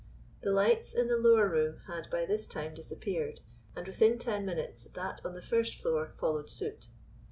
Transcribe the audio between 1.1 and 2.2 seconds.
lower room had